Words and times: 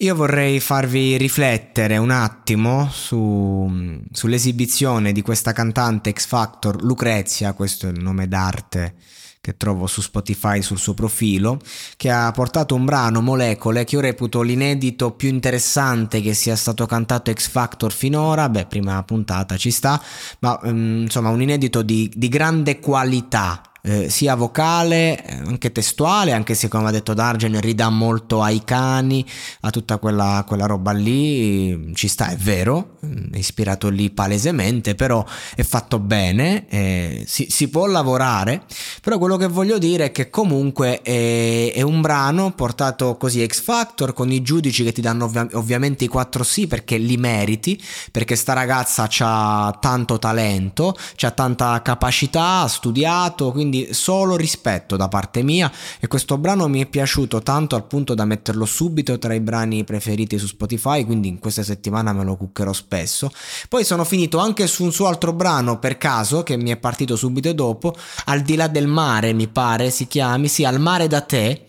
Io 0.00 0.14
vorrei 0.14 0.60
farvi 0.60 1.16
riflettere 1.16 1.96
un 1.96 2.10
attimo 2.10 2.90
su, 2.92 3.98
sull'esibizione 4.12 5.10
di 5.10 5.22
questa 5.22 5.52
cantante 5.52 6.12
X 6.12 6.26
Factor, 6.26 6.82
Lucrezia, 6.82 7.54
questo 7.54 7.86
è 7.86 7.92
il 7.92 8.02
nome 8.02 8.28
d'arte 8.28 8.94
che 9.40 9.56
trovo 9.56 9.86
su 9.86 10.02
Spotify 10.02 10.60
sul 10.60 10.76
suo 10.76 10.92
profilo, 10.92 11.58
che 11.96 12.10
ha 12.10 12.30
portato 12.32 12.74
un 12.74 12.84
brano, 12.84 13.22
Molecole, 13.22 13.84
che 13.84 13.94
io 13.94 14.02
reputo 14.02 14.42
l'inedito 14.42 15.12
più 15.12 15.30
interessante 15.30 16.20
che 16.20 16.34
sia 16.34 16.56
stato 16.56 16.84
cantato 16.84 17.32
X 17.32 17.48
Factor 17.48 17.90
finora, 17.90 18.50
beh, 18.50 18.66
prima 18.66 19.02
puntata 19.02 19.56
ci 19.56 19.70
sta, 19.70 20.02
ma 20.40 20.58
um, 20.64 21.02
insomma 21.02 21.30
un 21.30 21.40
inedito 21.40 21.80
di, 21.80 22.12
di 22.14 22.28
grande 22.28 22.80
qualità, 22.80 23.62
eh, 23.86 24.10
sia 24.10 24.34
vocale, 24.34 25.24
eh, 25.24 25.32
anche 25.46 25.70
testuale, 25.70 26.32
anche 26.32 26.54
se 26.54 26.66
come 26.66 26.88
ha 26.88 26.90
detto 26.90 27.14
Dargen 27.14 27.60
ridà 27.60 27.88
molto 27.88 28.42
ai 28.42 28.64
cani, 28.64 29.24
a 29.60 29.70
tutta 29.70 29.98
quella, 29.98 30.44
quella 30.46 30.66
roba 30.66 30.90
lì, 30.90 31.94
ci 31.94 32.08
sta, 32.08 32.28
è 32.30 32.36
vero, 32.36 32.96
è 33.30 33.36
ispirato 33.36 33.88
lì 33.88 34.10
palesemente, 34.10 34.96
però 34.96 35.24
è 35.54 35.62
fatto 35.62 36.00
bene, 36.00 36.66
eh, 36.68 37.24
si, 37.26 37.46
si, 37.48 37.68
può 37.68 37.86
lavorare, 37.86 38.64
però 39.00 39.18
quello 39.18 39.36
che 39.36 39.46
voglio 39.46 39.78
dire 39.78 40.06
è 40.06 40.12
che 40.12 40.30
comunque 40.30 41.00
è, 41.02 41.72
è 41.72 41.82
un 41.82 42.00
brano 42.00 42.52
portato 42.52 43.16
così 43.16 43.46
X 43.46 43.62
Factor 43.62 44.12
con 44.12 44.32
i 44.32 44.42
giudici 44.42 44.82
che 44.82 44.92
ti 44.92 45.00
danno 45.00 45.26
ovvia- 45.26 45.48
ovviamente 45.52 46.02
i 46.02 46.08
4 46.08 46.42
sì 46.42 46.66
perché 46.66 46.96
li 46.96 47.16
meriti, 47.16 47.80
perché 48.10 48.34
sta 48.34 48.52
ragazza 48.52 49.08
ha 49.20 49.78
tanto 49.80 50.18
talento, 50.18 50.96
ha 51.20 51.30
tanta 51.30 51.80
capacità, 51.82 52.62
ha 52.62 52.68
studiato, 52.68 53.52
quindi 53.52 53.75
quindi 53.76 53.92
solo 53.92 54.36
rispetto 54.36 54.96
da 54.96 55.08
parte 55.08 55.42
mia 55.42 55.70
e 56.00 56.06
questo 56.06 56.38
brano 56.38 56.68
mi 56.68 56.80
è 56.80 56.86
piaciuto 56.86 57.42
tanto 57.42 57.76
al 57.76 57.84
punto 57.84 58.14
da 58.14 58.24
metterlo 58.24 58.64
subito 58.64 59.18
tra 59.18 59.34
i 59.34 59.40
brani 59.40 59.84
preferiti 59.84 60.38
su 60.38 60.46
Spotify, 60.46 61.04
quindi 61.04 61.28
in 61.28 61.38
questa 61.38 61.62
settimana 61.62 62.12
me 62.12 62.24
lo 62.24 62.36
cuccherò 62.36 62.72
spesso. 62.72 63.30
Poi 63.68 63.84
sono 63.84 64.04
finito 64.04 64.38
anche 64.38 64.66
su 64.66 64.84
un 64.84 64.92
suo 64.92 65.06
altro 65.06 65.32
brano 65.32 65.78
per 65.78 65.98
caso 65.98 66.42
che 66.42 66.56
mi 66.56 66.70
è 66.70 66.76
partito 66.76 67.16
subito 67.16 67.52
dopo, 67.52 67.94
Al 68.26 68.42
di 68.42 68.56
là 68.56 68.68
del 68.68 68.86
mare 68.86 69.32
mi 69.32 69.48
pare 69.48 69.90
si 69.90 70.06
chiami, 70.06 70.48
sì, 70.48 70.64
Al 70.64 70.80
mare 70.80 71.06
da 71.06 71.20
te 71.20 71.65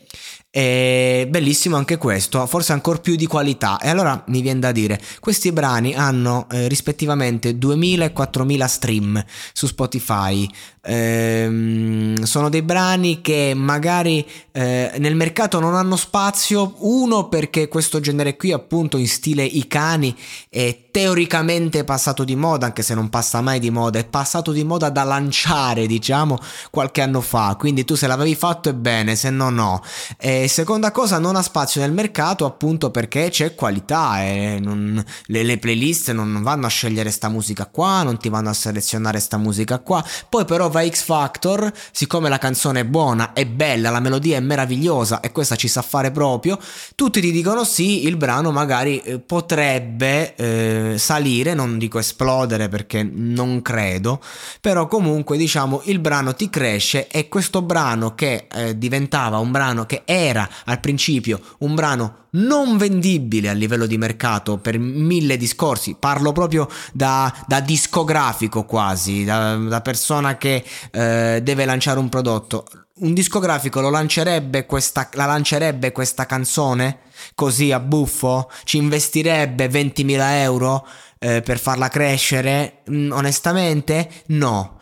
è 0.58 1.27
bellissimo 1.30 1.75
anche 1.75 1.97
questo, 1.97 2.44
forse 2.47 2.73
ancora 2.73 2.97
più 2.97 3.16
di 3.16 3.27
qualità. 3.27 3.77
E 3.80 3.89
allora 3.89 4.23
mi 4.30 4.41
viene 4.41 4.59
da 4.59 4.72
dire, 4.72 4.99
questi 5.19 5.52
brani 5.52 5.94
hanno 5.94 6.47
eh, 6.49 6.67
rispettivamente 6.67 7.59
2000 7.59 8.05
e 8.05 8.11
4000 8.11 8.67
stream 8.67 9.25
su 9.53 9.67
Spotify. 9.67 10.49
Ehm, 10.81 12.23
sono 12.23 12.49
dei 12.49 12.64
brani 12.64 13.22
che 13.22 13.53
magari 13.55 14.25
eh, 14.52 14.94
nel 14.97 15.16
mercato 15.16 15.59
non 15.59 15.75
hanno 15.75 15.95
spazio, 15.95 16.73
uno 16.80 17.27
perché 17.27 17.67
questo 17.67 17.99
genere 17.99 18.36
qui 18.36 18.52
appunto 18.52 18.97
in 18.97 19.08
stile 19.08 19.44
i 19.44 19.67
cani 19.67 20.16
è 20.49 20.86
teoricamente 20.98 21.84
passato 21.84 22.23
di 22.23 22.36
moda, 22.36 22.66
anche 22.66 22.81
se 22.81 22.95
non 22.95 23.09
passa 23.09 23.40
mai 23.40 23.59
di 23.59 23.70
moda, 23.70 24.00
è 24.00 24.03
passato 24.03 24.52
di 24.52 24.64
moda 24.64 24.90
da 24.90 25.04
lanciare, 25.04 25.86
diciamo, 25.86 26.39
qualche 26.71 27.04
anno 27.04 27.21
fa. 27.21 27.55
Quindi 27.55 27.86
tu 27.86 27.94
se 27.94 28.08
l'avevi 28.08 28.33
fatto 28.33 28.70
è 28.70 28.73
bene, 28.73 29.16
se 29.16 29.30
no 29.30 29.52
no. 29.52 29.83
E 30.17 30.48
seconda 30.48 30.89
cosa, 30.89 31.20
non 31.20 31.36
ha 31.36 31.44
spazio 31.44 31.82
nel 31.82 31.92
mercato 31.92 32.45
appunto 32.45 32.89
perché 32.89 33.30
c'è 33.30 33.54
qualità 33.54 34.23
e 34.23 34.58
non, 34.60 35.05
le, 35.27 35.44
le, 35.44 35.60
playlist 35.60 36.14
non 36.14 36.42
vanno 36.42 36.66
a 36.66 36.70
scegliere 36.70 37.11
sta 37.11 37.30
musica 37.30 37.67
qua, 37.67 38.02
non 38.02 38.17
ti 38.17 38.30
vanno 38.30 38.50
a 38.50 38.54
selezionare 38.54 39.20
sta 39.20 39.38
musica 39.38 39.77
qua. 39.77 40.04
Poi 40.27 40.45
però 40.45 40.67
va 40.67 40.83
X 40.83 41.04
Factor, 41.04 41.71
siccome 41.92 42.27
la 42.27 42.39
canzone 42.39 42.80
è 42.80 42.86
buona, 42.86 43.33
è 43.33 43.45
bella, 43.45 43.92
la 43.92 44.00
melodia 44.00 44.38
è 44.38 44.39
meravigliosa 44.39 45.20
e 45.20 45.32
questa 45.32 45.55
ci 45.55 45.67
sa 45.67 45.83
fare 45.83 46.10
proprio, 46.10 46.58
tutti 46.95 47.21
ti 47.21 47.32
dicono 47.32 47.64
sì, 47.64 48.08
il 48.08 48.17
brano 48.17 48.52
magari 48.52 49.00
eh, 49.02 49.20
potrebbe... 49.20 50.33
Eh, 50.33 50.86
salire, 50.95 51.53
non 51.53 51.77
dico 51.77 51.99
esplodere 51.99 52.70
perché 52.70 53.03
non 53.03 53.61
credo, 53.61 54.21
però 54.61 54.87
comunque 54.87 55.37
diciamo 55.37 55.81
il 55.86 55.99
brano 55.99 56.33
ti 56.33 56.49
cresce 56.49 57.08
e 57.08 57.27
questo 57.27 57.61
brano 57.61 58.15
che 58.15 58.48
eh, 58.52 58.77
diventava 58.77 59.37
un 59.37 59.52
brano 59.52 59.86
che 59.86 60.03
era 60.05 60.47
al 60.65 60.80
principio 60.80 61.39
un 61.59 61.76
brano 61.76 62.26
non 62.31 62.77
vendibile 62.77 63.49
a 63.49 63.53
livello 63.53 63.86
di 63.86 63.97
mercato 63.97 64.58
per 64.58 64.77
mille 64.77 65.37
discorsi, 65.37 65.95
parlo 65.99 66.31
proprio 66.31 66.67
da, 66.93 67.33
da 67.47 67.59
discografico 67.61 68.65
quasi, 68.65 69.23
da, 69.23 69.55
da 69.55 69.81
persona 69.81 70.37
che 70.37 70.64
eh, 70.92 71.39
deve 71.42 71.65
lanciare 71.65 71.99
un 71.99 72.09
prodotto. 72.09 72.65
Un 72.99 73.13
discografico 73.13 73.80
lo 73.80 73.89
lancerebbe 73.89 74.65
questa, 74.65 75.09
la 75.13 75.25
lancerebbe 75.25 75.91
questa 75.91 76.25
canzone? 76.25 77.05
così 77.35 77.71
a 77.71 77.80
buffo? 77.80 78.49
Ci 78.63 78.77
investirebbe 78.77 79.67
20.000 79.67 80.19
euro 80.41 80.87
eh, 81.19 81.41
per 81.41 81.59
farla 81.59 81.89
crescere? 81.89 82.83
Mm, 82.89 83.11
onestamente 83.11 84.09
no, 84.27 84.80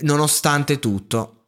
nonostante 0.00 0.78
tutto. 0.78 1.39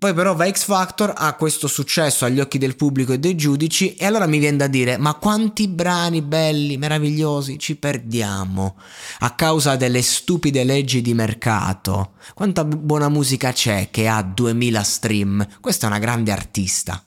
Poi 0.00 0.14
però 0.14 0.32
va 0.36 0.48
X 0.48 0.62
Factor, 0.62 1.12
ha 1.16 1.34
questo 1.34 1.66
successo 1.66 2.24
agli 2.24 2.38
occhi 2.38 2.58
del 2.58 2.76
pubblico 2.76 3.12
e 3.12 3.18
dei 3.18 3.34
giudici 3.34 3.96
e 3.96 4.06
allora 4.06 4.28
mi 4.28 4.38
viene 4.38 4.56
da 4.56 4.68
dire 4.68 4.96
ma 4.96 5.14
quanti 5.14 5.66
brani 5.66 6.22
belli, 6.22 6.76
meravigliosi 6.76 7.58
ci 7.58 7.74
perdiamo 7.74 8.76
a 9.18 9.34
causa 9.34 9.74
delle 9.74 10.02
stupide 10.02 10.62
leggi 10.62 11.02
di 11.02 11.14
mercato? 11.14 12.12
Quanta 12.32 12.64
buona 12.64 13.08
musica 13.08 13.50
c'è 13.50 13.88
che 13.90 14.06
ha 14.06 14.22
2000 14.22 14.82
stream? 14.84 15.48
Questa 15.60 15.86
è 15.86 15.90
una 15.90 15.98
grande 15.98 16.30
artista. 16.30 17.02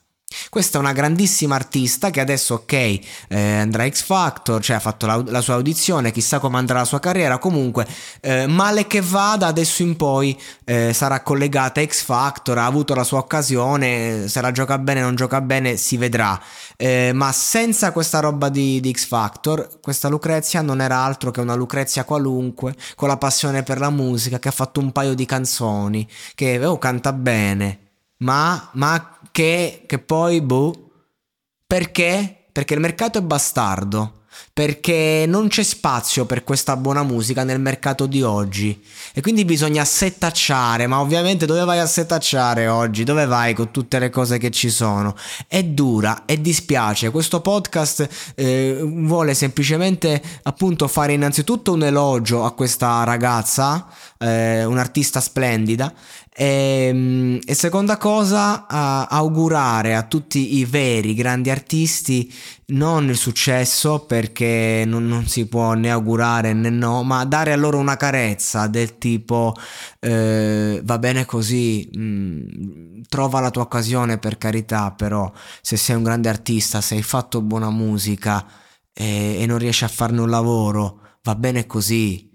Questa 0.48 0.78
è 0.78 0.80
una 0.80 0.92
grandissima 0.92 1.54
artista 1.54 2.10
che 2.10 2.20
adesso, 2.20 2.54
ok, 2.54 2.72
eh, 2.72 3.00
andrà 3.28 3.84
a 3.84 3.90
X 3.90 4.02
Factor, 4.02 4.62
cioè 4.62 4.76
ha 4.76 4.80
fatto 4.80 5.06
la, 5.06 5.22
la, 5.26 5.40
sua 5.40 5.54
audizione, 5.54 6.12
chissà 6.12 6.38
come 6.38 6.58
andrà 6.58 6.78
la 6.78 6.84
sua 6.84 7.00
carriera. 7.00 7.38
Comunque, 7.38 7.86
eh, 8.20 8.46
male 8.46 8.86
che 8.86 9.00
vada, 9.00 9.46
adesso 9.46 9.82
in 9.82 9.96
poi 9.96 10.38
eh, 10.64 10.92
sarà 10.92 11.22
collegata 11.22 11.80
a 11.80 11.86
X 11.86 12.02
Factor, 12.02 12.58
ha 12.58 12.66
avuto 12.66 12.94
la 12.94 13.04
sua 13.04 13.18
occasione, 13.18 14.28
se 14.28 14.40
la 14.40 14.52
gioca 14.52 14.78
bene 14.78 15.00
o 15.00 15.04
non 15.04 15.16
gioca 15.16 15.40
bene, 15.40 15.76
si 15.76 15.96
vedrà. 15.96 16.40
Eh, 16.76 17.12
ma 17.14 17.32
senza 17.32 17.92
questa 17.92 18.20
roba 18.20 18.48
di, 18.48 18.80
di 18.80 18.92
X 18.92 19.06
Factor, 19.06 19.80
questa 19.80 20.08
Lucrezia 20.08 20.62
non 20.62 20.80
era 20.80 20.98
altro 20.98 21.30
che 21.30 21.40
una 21.40 21.54
Lucrezia 21.54 22.04
qualunque, 22.04 22.74
con 22.94 23.08
la 23.08 23.16
passione 23.16 23.62
per 23.62 23.78
la 23.78 23.90
musica, 23.90 24.38
che 24.38 24.48
ha 24.48 24.52
fatto 24.52 24.80
un 24.80 24.92
paio 24.92 25.14
di 25.14 25.26
canzoni, 25.26 26.08
che 26.34 26.64
oh, 26.64 26.78
canta 26.78 27.12
bene. 27.12 27.78
Ma, 28.18 28.70
ma 28.74 29.18
che, 29.32 29.84
che 29.86 29.98
poi, 29.98 30.40
boh, 30.40 30.90
perché? 31.66 32.46
Perché 32.52 32.74
il 32.74 32.80
mercato 32.80 33.18
è 33.18 33.22
bastardo 33.22 34.24
perché 34.54 35.24
non 35.26 35.48
c'è 35.48 35.62
spazio 35.62 36.26
per 36.26 36.44
questa 36.44 36.76
buona 36.76 37.02
musica 37.02 37.42
nel 37.42 37.58
mercato 37.58 38.04
di 38.04 38.22
oggi 38.22 38.78
e 39.14 39.22
quindi 39.22 39.46
bisogna 39.46 39.82
settacciare, 39.82 40.86
ma 40.86 41.00
ovviamente 41.00 41.46
dove 41.46 41.64
vai 41.64 41.78
a 41.78 41.86
settacciare 41.86 42.68
oggi? 42.68 43.02
Dove 43.02 43.24
vai 43.24 43.54
con 43.54 43.70
tutte 43.70 43.98
le 43.98 44.10
cose 44.10 44.36
che 44.36 44.50
ci 44.50 44.68
sono? 44.68 45.16
È 45.48 45.62
dura 45.62 46.26
e 46.26 46.38
dispiace, 46.38 47.10
questo 47.10 47.40
podcast 47.40 48.34
eh, 48.34 48.78
vuole 48.82 49.32
semplicemente 49.32 50.20
appunto 50.42 50.86
fare 50.86 51.14
innanzitutto 51.14 51.72
un 51.72 51.84
elogio 51.84 52.44
a 52.44 52.52
questa 52.52 53.04
ragazza, 53.04 53.86
eh, 54.18 54.66
un'artista 54.66 55.20
splendida 55.20 55.94
e, 56.34 56.86
ehm, 56.88 57.38
e, 57.44 57.54
seconda 57.54 57.98
cosa, 57.98 58.66
a 58.66 59.06
augurare 59.06 59.94
a 59.94 60.02
tutti 60.02 60.56
i 60.56 60.64
veri 60.64 61.14
grandi 61.14 61.50
artisti 61.50 62.32
non 62.72 63.08
il 63.08 63.16
successo 63.16 64.00
perché 64.06 64.41
non, 64.86 65.06
non, 65.06 65.26
si 65.26 65.46
può 65.46 65.74
né 65.74 65.90
augurare 65.90 66.52
né 66.52 66.70
no, 66.70 67.02
ma 67.02 67.24
dare 67.24 67.52
a 67.52 67.56
loro 67.56 67.78
una 67.78 67.96
carezza 67.96 68.66
del 68.66 68.98
tipo 68.98 69.54
eh, 70.00 70.80
va 70.82 70.98
bene 70.98 71.24
così, 71.24 71.88
mh, 71.92 72.00
mm, 72.00 73.00
trova 73.08 73.40
la 73.40 73.50
tua 73.50 73.62
occasione 73.62 74.18
per 74.18 74.38
carità, 74.38 74.92
però 74.92 75.30
se 75.60 75.76
sei 75.76 75.96
un 75.96 76.02
grande 76.02 76.28
artista, 76.28 76.80
se 76.80 76.94
hai 76.94 77.02
fatto 77.02 77.40
buona 77.42 77.70
musica 77.70 78.46
e, 78.92 79.36
e 79.40 79.46
non 79.46 79.58
riesci 79.58 79.84
a 79.84 79.88
farne 79.88 80.20
un 80.20 80.30
lavoro, 80.30 81.00
va 81.22 81.34
bene 81.34 81.66
così 81.66 82.31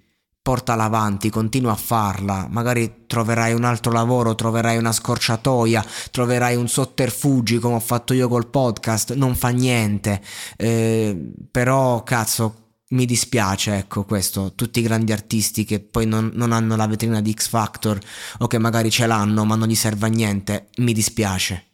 portala 0.47 0.85
avanti, 0.85 1.29
continua 1.29 1.73
a 1.73 1.75
farla, 1.75 2.47
magari 2.49 3.03
troverai 3.05 3.51
un 3.51 3.65
altro 3.65 3.91
lavoro, 3.91 4.33
troverai 4.33 4.77
una 4.77 4.93
scorciatoia, 4.93 5.85
troverai 6.09 6.55
un 6.55 6.69
sotterfugi 6.69 7.57
come 7.57 7.75
ho 7.75 7.79
fatto 7.81 8.13
io 8.13 8.29
col 8.29 8.47
podcast, 8.47 9.13
non 9.15 9.35
fa 9.35 9.49
niente, 9.49 10.21
eh, 10.55 11.33
però 11.51 12.01
cazzo 12.03 12.75
mi 12.91 13.05
dispiace, 13.05 13.75
ecco 13.75 14.05
questo, 14.05 14.53
tutti 14.55 14.79
i 14.79 14.83
grandi 14.83 15.11
artisti 15.11 15.65
che 15.65 15.81
poi 15.81 16.05
non, 16.05 16.31
non, 16.33 16.53
hanno 16.53 16.77
la 16.77 16.87
vetrina 16.87 17.19
di 17.19 17.33
X 17.33 17.49
Factor 17.49 17.99
o 18.37 18.47
che 18.47 18.57
magari 18.57 18.89
ce 18.89 19.05
l'hanno 19.05 19.43
ma 19.43 19.55
non 19.55 19.67
gli 19.67 19.75
serve 19.75 20.05
a 20.05 20.09
niente, 20.09 20.69
mi 20.77 20.93
dispiace. 20.93 21.66